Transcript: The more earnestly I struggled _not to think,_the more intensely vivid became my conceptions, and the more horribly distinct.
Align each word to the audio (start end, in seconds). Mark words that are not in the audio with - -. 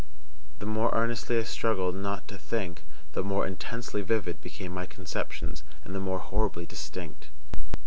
The 0.57 0.65
more 0.65 0.89
earnestly 0.93 1.37
I 1.37 1.43
struggled 1.43 1.93
_not 1.93 2.25
to 2.25 2.37
think,_the 2.39 3.23
more 3.23 3.45
intensely 3.45 4.01
vivid 4.01 4.41
became 4.41 4.71
my 4.71 4.87
conceptions, 4.87 5.63
and 5.83 5.93
the 5.93 5.99
more 5.99 6.17
horribly 6.17 6.65
distinct. 6.65 7.29